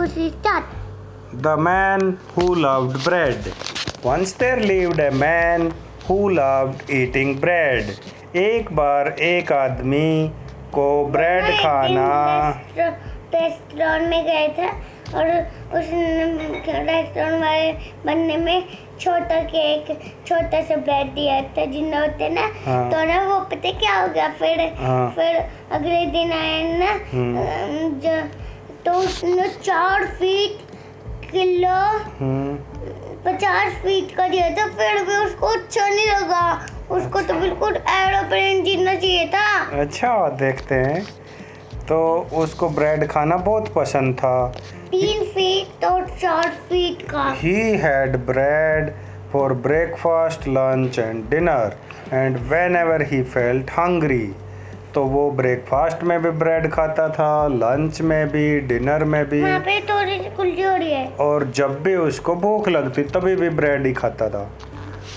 two, 0.00 0.08
three, 0.08 0.30
start. 0.40 0.64
The 1.32 1.56
man 1.56 2.18
who 2.34 2.54
loved 2.54 3.04
bread. 3.04 3.52
Once 4.02 4.32
there 4.32 4.60
lived 4.60 4.98
a 4.98 5.10
man 5.10 5.74
who 6.06 6.30
loved 6.30 6.88
eating 6.90 7.38
bread. 7.38 8.00
एक 8.36 8.70
बार 8.76 9.08
एक 9.28 9.52
आदमी 9.52 10.10
को 10.74 10.86
bread 11.12 11.44
खाना 11.60 12.08
restaurant 12.78 14.08
में 14.10 14.24
गए 14.24 14.46
थे 14.58 14.68
और 15.16 15.26
उस 15.78 15.88
रेस्टोरेंट 15.90 17.40
वाले 17.42 17.72
बनने 18.06 18.36
में 18.36 18.68
छोटा 19.00 19.40
केक 19.52 19.90
छोटा 20.26 20.62
सा 20.68 20.76
ब्रेड 20.86 21.12
दिया 21.14 21.40
था 21.56 21.64
जिन्ना 21.72 22.00
होते 22.00 22.28
ना 22.34 22.46
हाँ। 22.66 22.84
तो 22.90 23.04
ना 23.08 23.22
वो 23.26 23.40
पता 23.52 23.70
क्या 23.80 24.00
हो 24.00 24.08
गया 24.14 24.28
फिर 24.38 24.60
हाँ। 24.78 25.10
फिर 25.16 25.36
अगले 25.78 26.04
दिन 26.14 26.32
आए 26.32 26.62
ना 26.78 26.92
हम्म। 27.12 27.90
जो- 28.06 28.49
तो 28.86 28.92
उसने 28.92 29.48
चार 29.48 30.06
फीट 30.06 30.58
किलो 31.30 31.78
हम्म, 32.20 32.54
पचास 33.24 33.72
फीट 33.72 34.16
का 34.16 34.28
दिया 34.28 34.50
था 34.50 34.66
फिर 34.66 35.04
भी 35.04 35.16
उसको 35.16 35.46
अच्छा 35.46 35.88
नहीं 35.88 36.06
लगा। 36.06 36.66
उसको 36.90 37.20
तो 37.20 37.34
बिल्कुल 37.34 37.76
एरोप्लेन 37.76 38.64
जीतना 38.64 38.94
चाहिए 38.94 39.26
था। 39.26 39.80
अच्छा 39.80 40.28
देखते 40.28 40.74
हैं। 40.74 41.04
तो 41.88 42.28
उसको 42.32 42.68
ब्रेड 42.68 43.06
खाना 43.08 43.36
बहुत 43.36 43.72
पसंद 43.74 44.14
था। 44.14 44.48
तीन 44.90 45.24
फीट 45.24 45.84
और 45.84 46.06
चार 46.22 46.48
फीट 46.48 47.02
का। 47.02 47.36
He 47.40 47.58
had 47.84 48.18
bread 48.30 48.92
for 49.32 49.48
breakfast, 49.66 50.46
lunch 50.56 50.98
and 50.98 51.30
dinner. 51.34 51.72
And 52.12 52.38
whenever 52.50 52.98
he 53.04 53.18
felt 53.34 53.68
hungry 53.78 54.34
तो 54.94 55.04
वो 55.04 55.30
ब्रेकफास्ट 55.30 56.02
में 56.02 56.22
भी 56.22 56.30
ब्रेड 56.38 56.70
खाता 56.70 57.08
था 57.08 57.46
लंच 57.48 58.00
में 58.00 58.28
भी 58.28 58.60
डिनर 58.60 59.04
में 59.04 59.24
भी। 59.28 59.42
वहाँ 59.42 59.60
पे 59.60 59.80
थोड़ी 59.80 60.62
हो 60.62 60.76
रही 60.76 60.92
है। 60.92 61.06
और 61.20 61.44
जब 61.50 61.82
भी 61.82 61.94
उसको 61.96 62.34
भूख 62.36 62.68
लगती 62.68 63.02
तभी 63.02 63.34
भी 63.36 63.48
ब्रेड 63.50 63.86
ही 63.86 63.92
खाता 63.92 64.28
था। 64.28 64.42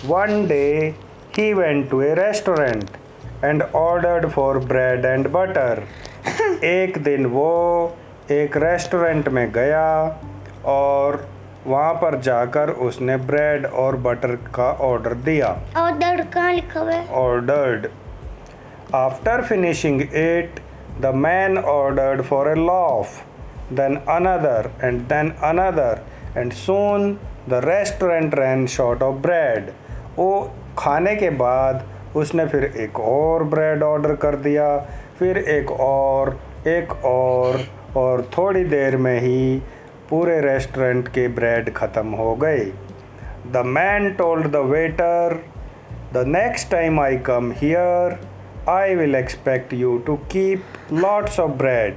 One 0.05 0.45
day 0.47 0.94
he 1.38 1.53
went 1.53 1.89
to 1.89 2.01
a 2.01 2.13
restaurant 2.13 2.89
and 3.45 3.63
ordered 3.75 4.27
for 4.27 4.57
bread 4.66 5.05
and 5.05 5.27
butter 5.27 5.83
एक 6.66 7.03
दिन 7.03 7.25
वो 7.25 7.49
एक 8.31 8.57
रेस्टोरेंट 8.57 9.29
में 9.29 9.51
गया 9.51 9.88
और 10.66 11.27
वहाँ 11.67 11.94
पर 11.94 12.19
जाकर 12.19 12.69
उसने 12.85 13.17
ब्रेड 13.17 13.66
और 13.66 13.95
बटर 13.97 14.35
का 14.55 14.71
ऑर्डर 14.81 15.13
दिया। 15.25 15.49
दर्द 15.77 16.27
कहाँ 16.33 16.53
लिखा 16.53 16.79
हुआ 16.79 16.91
है? 16.91 17.05
Ordered. 17.19 17.91
After 18.94 19.41
finishing 19.41 20.02
it, 20.11 20.59
the 21.02 21.11
man 21.11 21.58
ordered 21.58 22.23
for 22.27 22.53
a 22.53 22.55
loaf, 22.55 23.23
then 23.72 24.00
another, 24.08 24.69
and 24.83 25.09
then 25.09 25.33
another, 25.41 26.03
and 26.35 26.53
soon 26.53 27.17
the 27.47 27.61
restaurant 27.61 28.38
ran 28.38 28.67
short 28.67 29.02
of 29.02 29.19
bread. 29.23 29.72
वो 30.17 30.30
खाने 30.77 31.16
के 31.16 31.30
बाद 31.39 31.83
उसने 32.16 32.45
फिर 32.47 32.63
एक 32.83 33.00
और 33.00 33.44
ब्रेड 33.53 33.83
ऑर्डर 33.83 34.16
कर 34.25 34.35
दिया 34.44 34.67
फिर 35.19 35.38
एक 35.38 35.72
और 35.72 36.38
एक 36.67 36.94
और 37.05 37.59
और 37.97 38.22
थोड़ी 38.38 38.63
देर 38.75 38.97
में 39.05 39.19
ही 39.22 39.57
पूरे 40.09 40.39
रेस्टोरेंट 40.41 41.07
के 41.16 41.28
ब्रेड 41.39 41.73
ख़त्म 41.78 42.22
हो 42.22 42.35
गए 42.44 42.63
the 43.53 43.63
man 43.78 44.09
told 44.22 44.52
the 44.52 44.63
waiter 44.73 45.39
The 46.13 46.23
next 46.25 46.69
time 46.69 47.00
I 47.00 47.17
come 47.17 47.50
here, 47.50 48.19
I 48.67 48.95
will 48.95 49.16
expect 49.16 49.73
you 49.73 50.02
to 50.06 50.17
keep 50.30 50.61
lots 50.89 51.38
of 51.38 51.58
bread. 51.58 51.95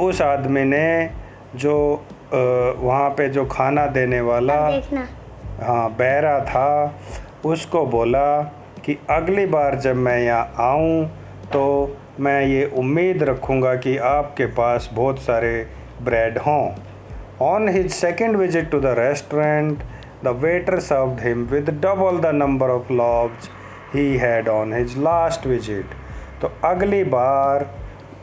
उस 0.00 0.20
आदमी 0.22 0.62
ने 0.64 1.10
जो 1.56 1.76
वहाँ 2.32 3.10
पे 3.16 3.28
जो 3.28 3.44
खाना 3.46 3.86
देने 3.86 4.20
वाला 4.20 4.54
हाँ 5.60 5.90
बहरा 5.98 6.38
था 6.44 7.00
उसको 7.46 7.84
बोला 7.86 8.42
कि 8.84 8.96
अगली 9.10 9.44
बार 9.46 9.78
जब 9.80 9.96
मैं 9.96 10.18
यहाँ 10.18 10.54
आऊँ 10.60 11.04
तो 11.52 11.64
मैं 12.20 12.40
ये 12.46 12.64
उम्मीद 12.78 13.22
रखूँगा 13.22 13.74
कि 13.76 13.96
आपके 14.12 14.46
पास 14.56 14.88
बहुत 14.94 15.18
सारे 15.22 15.52
ब्रेड 16.02 16.38
हों 16.38 16.62
on 17.46 17.68
his 17.68 17.90
second 17.92 18.36
visit 18.36 18.70
to 18.70 18.80
the 18.80 18.94
restaurant 18.98 19.82
the 20.24 20.36
waiter 20.44 20.78
served 20.80 21.20
him 21.26 21.44
with 21.52 21.70
double 21.84 22.18
the 22.20 22.34
number 22.34 22.70
of 22.70 22.92
loaves 22.92 23.50
he 23.94 24.16
had 24.16 24.48
on 24.48 24.72
his 24.74 24.96
last 24.98 25.46
visit 25.46 25.94
तो 26.42 26.52
अगली 26.64 27.02
बार 27.10 27.66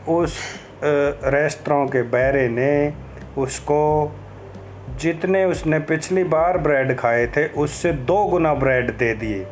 उस 0.08 0.38
रेस्टोरों 0.84 1.86
के 1.86 2.02
बैरे 2.10 2.48
ने 2.48 2.92
उसको, 3.38 4.12
जितने 5.00 5.44
उसने 5.44 5.78
पिछली 5.80 6.24
बार 6.26 6.58
ब्रेड 6.58 6.96
खाए 6.98 7.26
थे, 7.26 7.46
उससे 7.46 7.92
दो 7.92 8.24
गुना 8.24 8.54
ब्रेड 8.54 8.90
दे 8.98 9.12
दिए। 9.14 9.46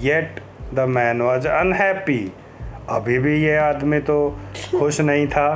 Yet 0.00 0.40
the 0.74 0.86
man 0.88 1.22
was 1.22 1.48
unhappy 1.48 2.32
अभी 2.90 3.18
भी 3.18 3.34
ये 3.42 3.56
आदमी 3.58 3.98
तो 4.00 4.16
खुश 4.70 5.00
नहीं 5.00 5.26
था। 5.28 5.48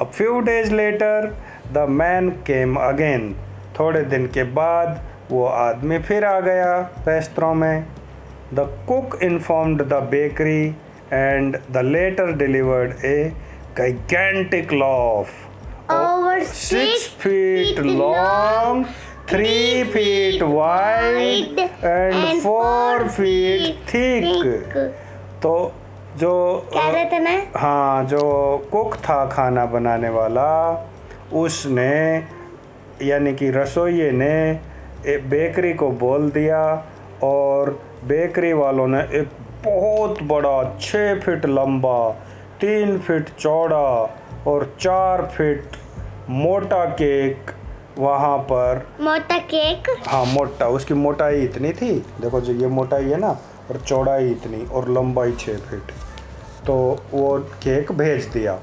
A 0.00 0.04
few 0.04 0.40
days 0.40 0.72
later 0.74 1.34
the 1.72 1.86
man 1.90 2.30
came 2.46 2.76
again 2.78 3.34
थोड़े 3.78 4.02
दिन 4.04 4.26
के 4.26 4.42
बाद 4.54 5.00
वो 5.30 5.44
आदमी 5.46 5.98
फिर 6.00 6.24
आ 6.24 6.38
गया 6.40 6.78
रेस्तरों 7.08 7.54
में। 7.54 7.86
The 8.54 8.68
cook 8.88 9.18
informed 9.22 9.82
the 9.82 10.02
bakery 10.10 10.64
and 11.12 11.56
the 11.72 11.84
latter 11.84 12.32
delivered 12.36 13.04
a 13.04 13.32
gigantic 13.76 14.70
loaf 14.72 15.30
Over 15.86 16.42
six 16.42 17.06
feet 17.06 17.78
long, 17.78 18.86
three 19.26 19.84
feet 19.84 20.42
wide, 20.42 21.58
and 21.82 22.40
four 22.40 23.08
feet 23.10 23.76
thick. 23.86 24.46
तो 25.42 25.52
जो 26.18 26.32
क्या 26.72 26.88
रहे 26.90 27.04
थे 27.10 27.18
मैं 27.20 27.36
हाँ 27.56 28.04
जो 28.08 28.22
कुक 28.72 28.94
था 29.08 29.24
खाना 29.28 29.64
बनाने 29.66 30.08
वाला 30.08 30.48
उसने 31.42 31.92
यानी 33.02 33.34
कि 33.34 33.50
रसोइये 33.50 34.10
ने 34.12 35.18
बेकरी 35.28 35.72
को 35.74 35.90
बोल 36.02 36.30
दिया 36.30 36.62
और 37.22 37.78
बेकरी 38.06 38.52
वालों 38.52 38.86
ने 38.86 39.00
एक 39.18 39.28
बहुत 39.64 40.22
बड़ा 40.22 40.56
छः 40.80 41.20
फीट 41.20 41.46
लंबा 41.46 41.98
तीन 42.60 42.98
फीट 42.98 43.28
चौड़ा 43.38 43.86
और 44.46 44.64
चार 44.80 45.22
फीट 45.36 45.76
मोटा 46.30 46.84
केक 47.00 47.50
वहाँ 47.98 48.36
पर 48.50 48.86
मोटा 49.00 49.38
केक? 49.38 49.88
हाँ 50.08 50.24
मोटा। 50.26 50.66
उसकी 50.68 50.94
मोटाई 50.94 51.40
इतनी 51.40 51.72
थी। 51.72 51.90
देखो 52.20 52.40
जो 52.40 52.52
ये 52.52 52.66
मोटाई 52.66 53.04
है 53.04 53.20
ना 53.20 53.30
और 53.70 53.80
चौड़ाई 53.86 54.30
इतनी 54.30 54.64
और 54.66 54.90
लंबाई 54.90 55.32
छः 55.32 55.58
फीट। 55.60 55.92
तो 56.66 56.76
वो 57.12 57.36
केक 57.62 57.92
भेज 57.92 58.26
दिया। 58.26 58.58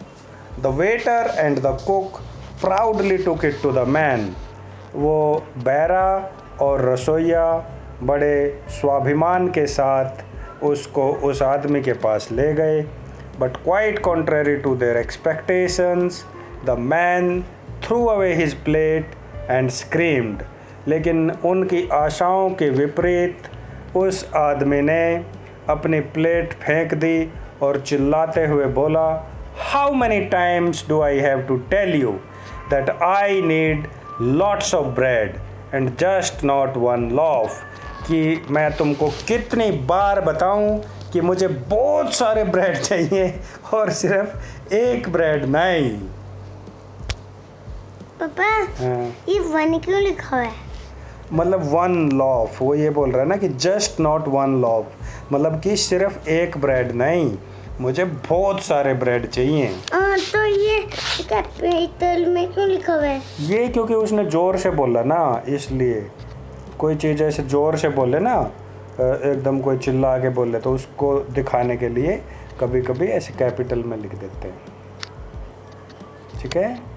The 0.60 0.76
waiter 0.78 1.34
and 1.38 1.60
the 1.60 1.78
cook 1.88 2.20
proudly 2.62 3.18
took 3.18 3.46
it 3.46 3.62
to 3.64 3.72
the 3.72 3.88
man 3.88 4.34
वो 4.96 5.44
बैरा 5.58 6.08
और 6.62 6.90
रसोइया 6.90 7.46
बड़े 8.04 8.64
स्वाभिमान 8.70 9.48
के 9.48 9.66
साथ 9.68 10.64
उसको 10.64 11.14
उस 11.14 11.42
आदमी 11.42 11.82
के 11.82 11.94
पास 11.94 12.30
ले 12.32 12.54
गए। 12.54 12.82
But 13.40 13.58
quite 13.58 14.00
contrary 14.00 14.56
to 14.58 14.76
their 14.76 14.98
expectations 14.98 16.26
the 16.66 16.70
man 16.70 17.42
threw 17.84 18.06
away 18.06 18.34
his 18.34 18.54
plate 18.54 19.06
and 19.50 19.70
screamed 19.70 20.44
लेकिन 20.88 21.32
उनकी 21.32 21.90
आशाओं 21.94 22.50
के 22.50 22.70
विपरीत 22.70 23.38
उस 23.96 24.32
आदमी 24.36 24.82
ने 24.82 25.26
अपनी 25.70 26.00
प्लेट 26.00 26.54
फेंक 26.54 26.94
दी 26.94 27.34
और 27.62 27.80
चिल्लाते 27.80 28.46
हुए 28.46 28.66
बोला 28.66 29.34
how 29.58 29.94
many 29.94 30.22
times 30.26 30.90
do 30.90 31.02
I 31.02 31.20
have 31.20 31.42
to 31.42 31.58
tell 31.58 31.96
you 31.96 32.12
that 32.70 32.90
I 32.90 33.42
need 33.42 33.88
lots 34.22 34.76
of 34.76 34.88
bread 34.88 35.36
and 35.76 35.90
just 35.90 36.44
not 36.44 36.78
one 36.78 37.10
loaf 37.10 37.64
कि 38.08 38.46
मैं 38.50 38.72
तुमको 38.78 39.10
कितनी 39.28 39.70
बार 39.88 40.22
बताऊँ 40.22 40.80
कि 41.14 41.22
मुझे 41.22 41.48
बहुत 41.48 42.14
सारे 42.14 42.44
ब्रेड 42.44 42.78
चाहिए 42.78 43.34
और 43.74 43.90
सिर्फ़ 43.92 44.74
एक 44.76 45.10
ब्रेड 45.10 45.46
नहीं। 45.46 45.92
पापा 48.20 48.50
हाँ। 48.80 49.06
ये 49.30 49.40
वन 49.40 49.78
क्यों 49.80 50.02
लिखा 50.02 50.38
है? 50.38 50.52
मतलब 51.34 51.64
वन 51.74 52.10
लॉफ 52.14 52.62
वो 52.62 52.74
ये 52.76 52.90
बोल 52.90 53.12
रहा 53.12 53.22
है 53.22 53.28
ना 53.28 53.36
कि 53.38 53.48
जस्ट 53.66 54.00
नॉट 54.00 54.28
वन 54.28 54.60
लॉफ 54.62 55.32
मतलब 55.32 55.60
कि 55.60 55.76
सिर्फ़ 55.78 56.30
एक 56.30 56.58
ब्रेड 56.58 56.92
नहीं 56.92 57.38
मुझे 57.82 58.06
बहुत 58.06 58.62
सारे 58.64 58.94
ब्रेड 58.94 59.28
चाहिए। 59.28 59.68
हाँ 59.94 60.18
तो 60.32 60.44
ये 60.46 60.80
कैपिटल 61.30 62.26
में 62.26 62.52
क्यों 62.54 62.68
लिखा 62.70 62.94
हुआ 62.94 63.06
है? 63.06 63.22
ये 63.42 63.68
क्योंकि 63.68 63.94
उसने 63.94 64.26
ज़ोर 64.26 64.58
से 64.58 64.72
बोला 64.72 65.04
ना 65.04 65.22
इसलिए। 65.48 66.02
कोई 66.82 66.96
चीज़ 66.96 67.24
ऐसे 67.24 67.44
ज़ोर 67.44 67.76
से 67.78 67.90
बोले 67.90 68.20
ना 68.20 68.36
एकदम 69.00 69.60
कोई 69.62 69.78
चिल्ला 69.78 70.18
के 70.18 70.30
बोले 70.36 70.60
तो 70.60 70.74
उसको 70.76 71.14
दिखाने 71.34 71.78
के 71.78 71.90
लिए 71.90 72.16
कभी 72.60 72.82
कभी 72.82 73.08
ऐसे 73.08 73.34
कैपिटल 73.40 73.84
में 73.84 73.98
लिख 73.98 74.16
देते 74.16 74.48
हैं। 74.48 74.60
ठीक 76.42 76.58
है? 76.58 76.91